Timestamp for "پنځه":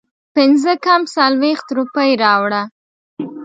0.35-0.73